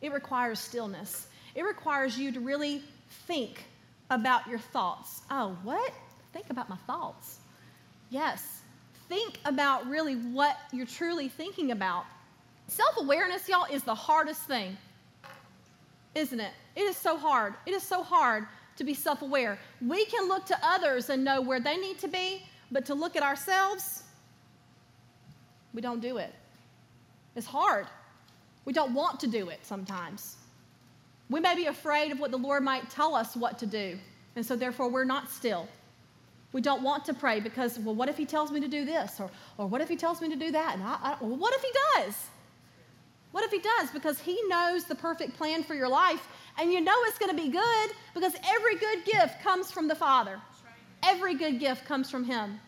[0.00, 1.26] It requires stillness.
[1.54, 2.82] It requires you to really
[3.26, 3.62] think
[4.08, 5.20] about your thoughts.
[5.30, 5.92] Oh, what?
[6.32, 7.39] Think about my thoughts.
[8.10, 8.62] Yes,
[9.08, 12.04] think about really what you're truly thinking about.
[12.66, 14.76] Self awareness, y'all, is the hardest thing,
[16.14, 16.52] isn't it?
[16.76, 17.54] It is so hard.
[17.66, 18.46] It is so hard
[18.76, 19.58] to be self aware.
[19.80, 22.42] We can look to others and know where they need to be,
[22.72, 24.02] but to look at ourselves,
[25.72, 26.34] we don't do it.
[27.36, 27.86] It's hard.
[28.64, 30.36] We don't want to do it sometimes.
[31.28, 33.96] We may be afraid of what the Lord might tell us what to do,
[34.34, 35.68] and so therefore we're not still.
[36.52, 39.20] We don't want to pray because, well, what if he tells me to do this?
[39.20, 40.74] Or, or what if he tells me to do that?
[40.74, 42.14] And I, I, well, what if he does?
[43.30, 43.90] What if he does?
[43.92, 46.26] Because he knows the perfect plan for your life,
[46.58, 49.94] and you know it's going to be good because every good gift comes from the
[49.94, 50.40] Father.
[51.04, 52.58] Every good gift comes from him.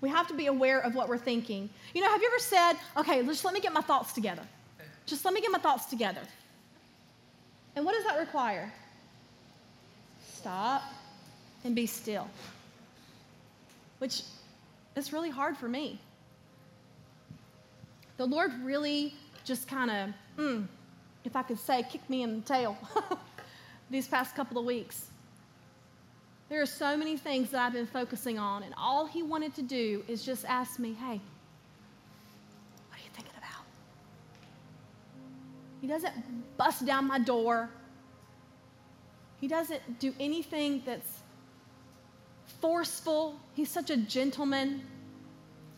[0.00, 1.70] We have to be aware of what we're thinking.
[1.94, 4.42] You know, have you ever said, okay, just let me get my thoughts together?
[5.06, 6.22] Just let me get my thoughts together.
[7.76, 8.72] And what does that require?
[10.34, 10.82] Stop
[11.64, 12.28] and be still,
[13.98, 14.22] which
[14.96, 16.00] is really hard for me.
[18.16, 20.66] The Lord really just kind of, mm,
[21.24, 22.76] if I could say, kicked me in the tail
[23.90, 25.06] these past couple of weeks.
[26.48, 29.62] There are so many things that I've been focusing on, and all He wanted to
[29.62, 31.20] do is just ask me, hey,
[32.88, 33.64] what are you thinking about?
[35.80, 37.70] He doesn't bust down my door.
[39.40, 41.19] He doesn't do anything that's
[42.60, 43.36] forceful.
[43.54, 44.82] He's such a gentleman.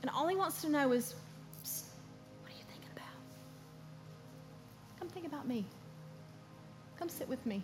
[0.02, 1.14] And all he wants to know is,
[2.42, 3.06] what are you thinking about?
[4.98, 5.64] Come think about me.
[6.98, 7.62] Come sit with me.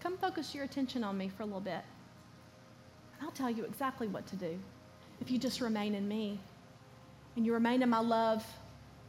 [0.00, 1.82] Come focus your attention on me for a little bit.
[3.14, 4.58] And I'll tell you exactly what to do
[5.20, 6.40] if you just remain in me
[7.36, 8.44] and you remain in my love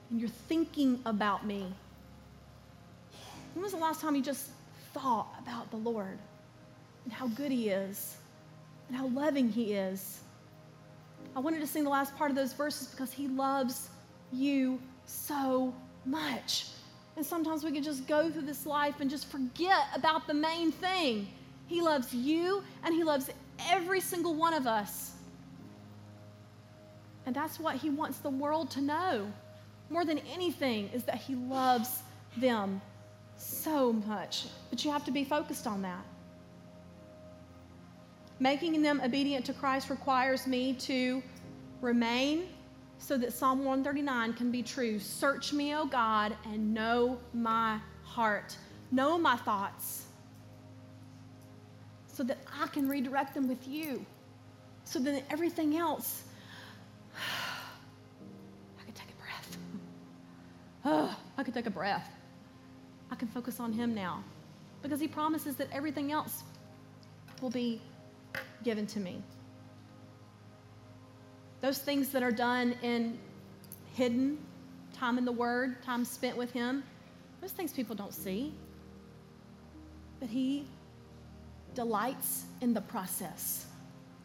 [0.09, 1.65] and you're thinking about me.
[3.53, 4.47] When was the last time you just
[4.93, 6.17] thought about the Lord
[7.03, 8.17] and how good He is?
[8.87, 10.21] And how loving He is.
[11.35, 13.89] I wanted to sing the last part of those verses because He loves
[14.31, 15.73] you so
[16.05, 16.67] much.
[17.15, 20.71] And sometimes we can just go through this life and just forget about the main
[20.71, 21.27] thing.
[21.67, 23.29] He loves you and He loves
[23.69, 25.11] every single one of us.
[27.25, 29.31] And that's what He wants the world to know
[29.89, 32.01] more than anything is that He loves
[32.37, 32.81] them
[33.37, 34.47] so much.
[34.69, 36.03] But you have to be focused on that.
[38.39, 41.21] Making them obedient to Christ requires me to
[41.81, 42.47] remain
[42.97, 44.97] so that Psalm 139 can be true.
[44.97, 48.55] Search me, O God, and know my heart,
[48.91, 50.05] know my thoughts,
[52.07, 54.05] so that I can redirect them with you.
[54.85, 56.23] So then everything else,
[58.79, 59.57] I can take a breath.
[60.85, 62.09] Oh, I can take a breath.
[63.11, 64.23] I can focus on Him now
[64.81, 66.43] because He promises that everything else
[67.41, 67.81] will be
[68.63, 69.21] given to me.
[71.61, 73.17] Those things that are done in
[73.93, 74.37] hidden,
[74.93, 76.83] time in the Word, time spent with Him,
[77.41, 78.53] those things people don't see.
[80.19, 80.65] But He
[81.75, 83.65] delights in the process.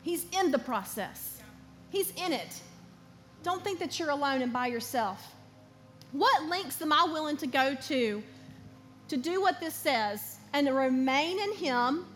[0.03, 1.43] He's in the process,
[1.91, 2.61] He's in it.
[3.43, 5.35] Don't think that you're alone and by yourself.
[6.13, 8.23] What lengths am I willing to go to
[9.09, 12.07] to do what this says and to remain in Him,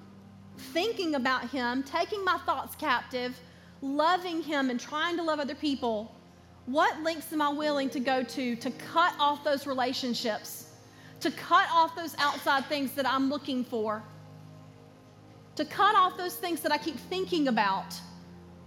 [0.57, 3.39] thinking about Him, taking my thoughts captive,
[3.81, 6.15] loving Him, and trying to love other people?
[6.67, 10.69] What lengths am I willing to go to to cut off those relationships,
[11.21, 14.03] to cut off those outside things that I'm looking for,
[15.57, 17.95] to cut off those things that I keep thinking about?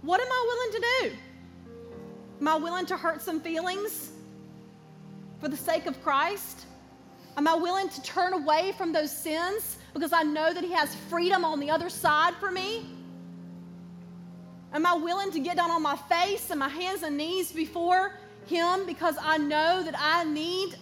[0.02, 1.16] What am I willing to do?
[2.40, 4.12] Am I willing to hurt some feelings
[5.40, 6.66] for the sake of Christ?
[7.36, 10.94] Am I willing to turn away from those sins because I know that He has
[10.94, 12.84] freedom on the other side for me?
[14.74, 18.18] Am I willing to get down on my face and my hands and knees before
[18.46, 20.74] Him because I know that I need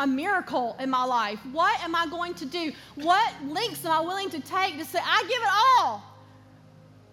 [0.00, 1.38] a miracle in my life?
[1.52, 2.72] What am I going to do?
[2.96, 6.02] What lengths am I willing to take to say, I give it all?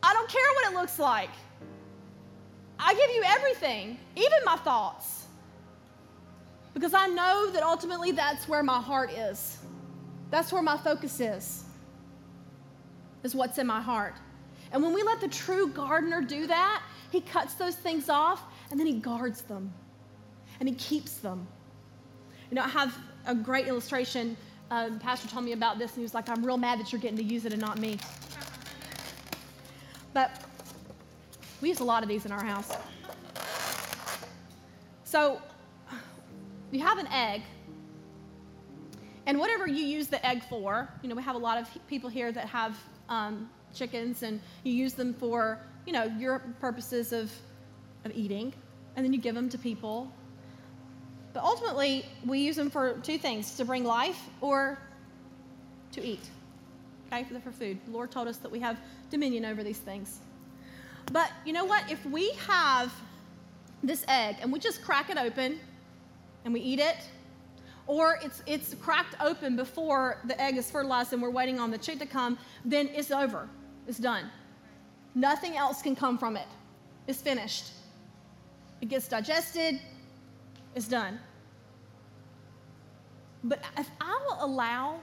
[0.01, 1.29] I don't care what it looks like.
[2.79, 5.25] I give you everything, even my thoughts.
[6.73, 9.60] Because I know that ultimately that's where my heart is.
[10.35, 11.63] That's where my focus is,
[13.23, 14.15] is what's in my heart.
[14.73, 18.77] And when we let the true gardener do that, he cuts those things off and
[18.77, 19.73] then he guards them
[20.59, 21.47] and he keeps them.
[22.51, 24.35] You know, I have a great illustration.
[24.69, 26.99] Uh, pastor told me about this and he was like, I'm real mad that you're
[26.99, 27.97] getting to use it and not me.
[30.11, 30.43] But
[31.61, 32.73] we use a lot of these in our house.
[35.05, 35.41] So
[36.71, 37.41] you have an egg,
[39.25, 42.09] and whatever you use the egg for, you know, we have a lot of people
[42.09, 42.77] here that have
[43.09, 47.31] um, chickens, and you use them for, you know, your purposes of,
[48.03, 48.53] of eating,
[48.95, 50.11] and then you give them to people.
[51.33, 54.79] But ultimately, we use them for two things to bring life or
[55.91, 56.21] to eat,
[57.11, 57.79] okay, for, food.
[57.85, 60.19] The Lord told us that we have dominion over these things.
[61.11, 61.91] But you know what?
[61.91, 62.93] If we have
[63.83, 65.59] this egg and we just crack it open
[66.43, 66.97] and we eat it,
[67.87, 71.77] or it's, it's cracked open before the egg is fertilized and we're waiting on the
[71.77, 73.47] chick to come, then it's over.
[73.87, 74.29] It's done.
[75.13, 76.47] Nothing else can come from it.
[77.07, 77.71] It's finished.
[78.81, 79.79] It gets digested,
[80.75, 81.19] it's done.
[83.43, 84.99] But if I will allow,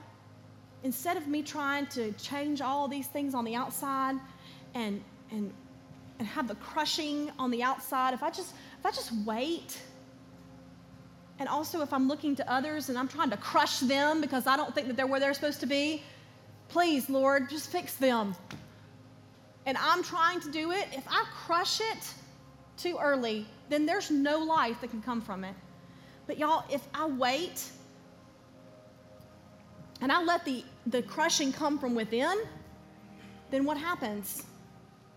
[0.83, 4.15] instead of me trying to change all these things on the outside
[4.75, 5.53] and, and
[6.19, 9.79] and have the crushing on the outside, if I just if I just wait,
[11.39, 14.55] and also if I'm looking to others and I'm trying to crush them because I
[14.55, 16.03] don't think that they're where they're supposed to be,
[16.69, 18.35] please, Lord, just fix them.
[19.65, 20.87] And I'm trying to do it.
[20.91, 22.13] If I crush it
[22.77, 25.55] too early, then there's no life that can come from it.
[26.27, 27.69] But y'all, if I wait
[30.01, 32.37] and I let the, the crushing come from within,
[33.51, 34.43] then what happens?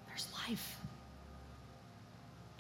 [0.07, 0.77] There's life.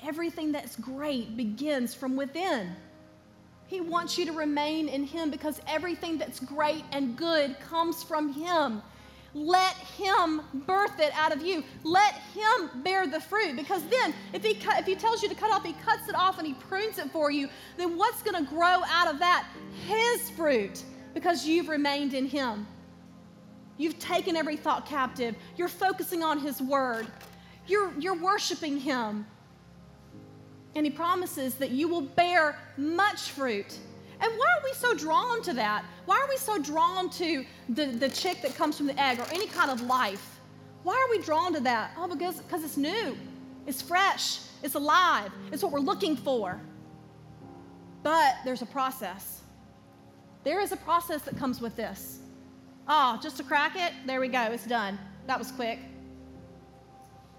[0.03, 2.75] Everything that's great begins from within.
[3.67, 8.33] He wants you to remain in Him because everything that's great and good comes from
[8.33, 8.83] Him.
[9.35, 11.63] Let Him birth it out of you.
[11.83, 13.57] Let Him bear the fruit.
[13.57, 16.39] Because then, if He, if he tells you to cut off, He cuts it off
[16.39, 19.47] and He prunes it for you, then what's going to grow out of that?
[19.87, 22.67] His fruit, because you've remained in Him.
[23.79, 25.35] You've taken every thought captive.
[25.57, 27.07] You're focusing on His Word.
[27.67, 29.27] You're, you're worshiping Him.
[30.77, 33.79] And he promises that you will bear much fruit.
[34.21, 35.87] And why are we so drawn to that?
[36.05, 39.27] Why are we so drawn to the, the chick that comes from the egg or
[39.33, 40.39] any kind of life?
[40.83, 41.93] Why are we drawn to that?
[41.97, 43.17] Oh, because, because it's new,
[43.67, 46.61] it's fresh, it's alive, it's what we're looking for.
[48.03, 49.41] But there's a process.
[50.45, 52.21] There is a process that comes with this.
[52.87, 54.99] Oh, just to crack it, there we go, it's done.
[55.27, 55.79] That was quick.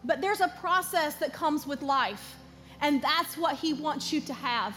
[0.03, 2.35] But there's a process that comes with life.
[2.81, 4.75] And that's what He wants you to have.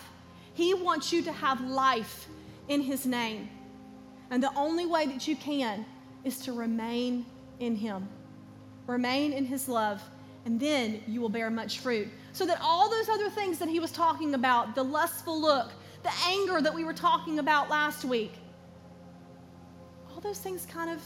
[0.54, 2.26] He wants you to have life
[2.68, 3.48] in His name.
[4.30, 5.84] And the only way that you can
[6.24, 7.26] is to remain
[7.58, 8.08] in Him,
[8.86, 10.02] remain in His love,
[10.44, 12.08] and then you will bear much fruit.
[12.32, 15.70] So that all those other things that He was talking about the lustful look,
[16.02, 18.32] the anger that we were talking about last week
[20.20, 21.00] all those things kind of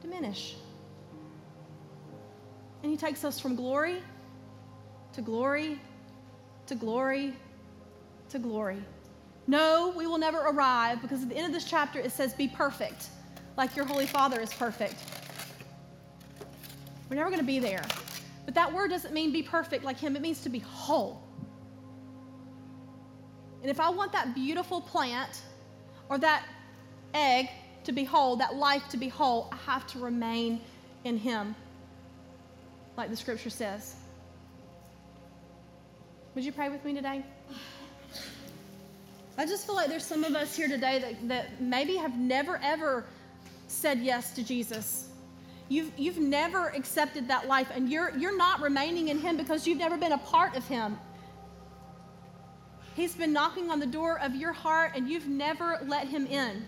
[0.00, 0.56] diminish.
[2.82, 4.02] And He takes us from glory
[5.16, 5.80] to glory
[6.66, 7.32] to glory
[8.28, 8.82] to glory.
[9.46, 12.48] No, we will never arrive because at the end of this chapter it says, Be
[12.48, 13.08] perfect,
[13.56, 14.96] like your Holy Father is perfect.
[17.08, 17.84] We're never going to be there.
[18.44, 21.22] But that word doesn't mean be perfect like Him, it means to be whole.
[23.62, 25.40] And if I want that beautiful plant
[26.10, 26.44] or that
[27.14, 27.48] egg
[27.84, 30.60] to be whole, that life to be whole, I have to remain
[31.04, 31.54] in Him,
[32.98, 33.96] like the scripture says.
[36.36, 37.24] Would you pray with me today?
[39.38, 42.60] I just feel like there's some of us here today that, that maybe have never,
[42.62, 43.06] ever
[43.68, 45.08] said yes to Jesus.
[45.70, 49.78] You've, you've never accepted that life, and you're, you're not remaining in Him because you've
[49.78, 50.98] never been a part of Him.
[52.94, 56.66] He's been knocking on the door of your heart, and you've never let Him in.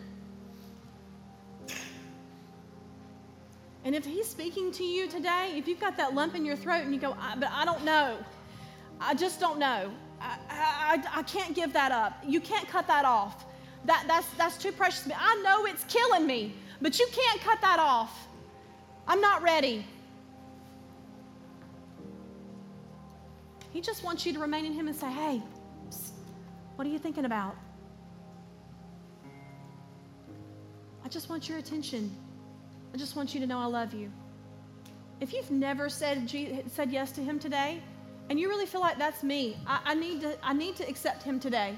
[3.84, 6.84] And if He's speaking to you today, if you've got that lump in your throat
[6.84, 8.16] and you go, but I don't know,
[9.01, 9.92] I just don't know.
[10.20, 12.18] I, I, I can't give that up.
[12.26, 13.44] You can't cut that off.
[13.84, 15.14] That, that's, that's too precious to me.
[15.18, 18.26] I know it's killing me, but you can't cut that off.
[19.07, 19.86] I'm not ready.
[23.72, 25.42] He just wants you to remain in Him and say, hey,
[25.88, 26.11] psst,
[26.76, 27.57] what are you thinking about?
[31.05, 32.14] I just want your attention.
[32.92, 34.11] I just want you to know I love you.
[35.20, 36.30] If you've never said,
[36.70, 37.82] said yes to Him today,
[38.30, 41.22] and you really feel like that's me, I, I, need to, I need to accept
[41.22, 41.76] him today.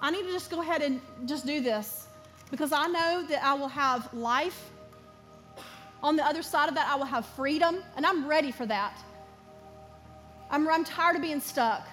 [0.00, 2.08] I need to just go ahead and just do this
[2.50, 4.70] because I know that I will have life.
[6.02, 8.98] On the other side of that, I will have freedom, and I'm ready for that.
[10.50, 11.86] I'm, I'm tired of being stuck.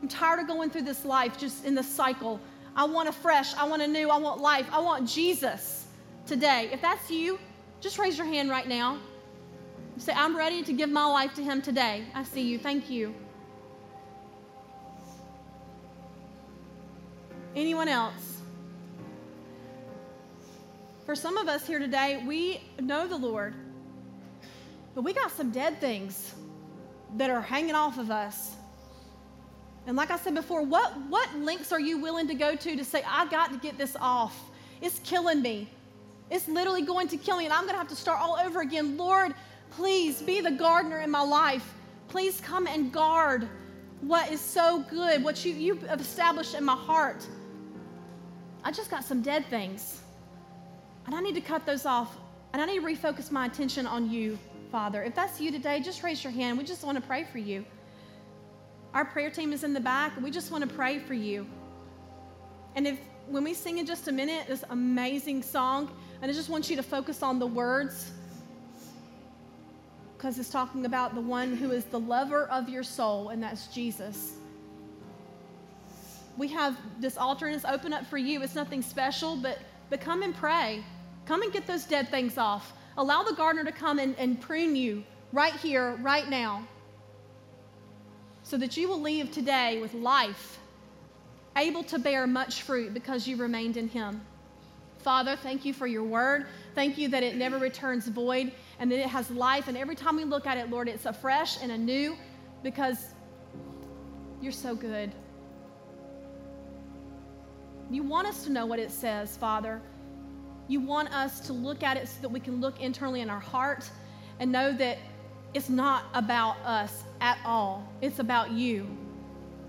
[0.00, 2.40] I'm tired of going through this life just in this cycle.
[2.76, 5.86] I want a fresh, I want a new, I want life, I want Jesus
[6.26, 6.70] today.
[6.72, 7.38] If that's you,
[7.80, 8.98] just raise your hand right now.
[9.98, 12.04] Say, I'm ready to give my life to Him today.
[12.14, 12.58] I see you.
[12.58, 13.14] Thank you.
[17.56, 18.40] Anyone else?
[21.06, 23.54] For some of us here today, we know the Lord,
[24.94, 26.34] but we got some dead things
[27.16, 28.56] that are hanging off of us.
[29.86, 32.84] And like I said before, what, what lengths are you willing to go to to
[32.84, 34.36] say, I got to get this off?
[34.80, 35.68] It's killing me.
[36.30, 38.62] It's literally going to kill me, and I'm going to have to start all over
[38.62, 38.96] again.
[38.96, 39.34] Lord,
[39.70, 41.74] please be the gardener in my life.
[42.08, 43.48] Please come and guard
[44.00, 47.26] what is so good, what you, you have established in my heart.
[48.64, 50.00] I just got some dead things.
[51.06, 52.16] And I need to cut those off.
[52.52, 54.38] And I need to refocus my attention on you,
[54.72, 55.02] Father.
[55.02, 56.56] If that's you today, just raise your hand.
[56.56, 57.64] We just want to pray for you.
[58.94, 60.18] Our prayer team is in the back.
[60.20, 61.46] We just want to pray for you.
[62.74, 62.98] And if
[63.28, 65.90] when we sing in just a minute this amazing song,
[66.22, 68.12] and I just want you to focus on the words
[70.16, 73.66] because it's talking about the one who is the lover of your soul, and that's
[73.68, 74.34] Jesus
[76.36, 78.42] we have this altar and it's open up for you.
[78.42, 79.58] It's nothing special, but,
[79.90, 80.84] but come and pray.
[81.26, 82.72] Come and get those dead things off.
[82.96, 86.66] Allow the gardener to come and, and prune you right here, right now,
[88.42, 90.58] so that you will leave today with life,
[91.56, 94.20] able to bear much fruit because you remained in Him.
[94.98, 96.46] Father, thank you for your word.
[96.74, 99.68] Thank you that it never returns void and that it has life.
[99.68, 102.16] And every time we look at it, Lord, it's a fresh and a new
[102.62, 103.08] because
[104.40, 105.12] you're so good.
[107.90, 109.80] You want us to know what it says, Father.
[110.68, 113.40] You want us to look at it so that we can look internally in our
[113.40, 113.88] heart
[114.40, 114.98] and know that
[115.52, 117.86] it's not about us at all.
[118.00, 118.86] It's about you.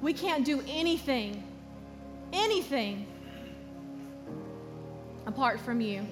[0.01, 1.43] We can't do anything,
[2.33, 3.05] anything
[5.25, 6.05] apart from you.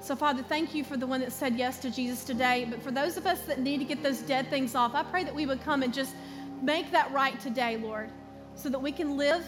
[0.00, 2.66] So, Father, thank you for the one that said yes to Jesus today.
[2.70, 5.24] But for those of us that need to get those dead things off, I pray
[5.24, 6.14] that we would come and just
[6.62, 8.10] make that right today, Lord,
[8.54, 9.44] so that we can live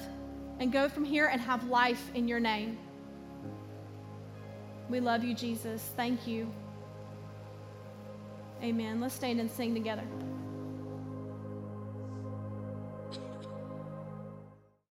[0.59, 2.78] and go from here and have life in your name.
[4.88, 5.92] We love you, Jesus.
[5.96, 6.52] Thank you.
[8.62, 9.00] Amen.
[9.00, 10.04] Let's stand and sing together.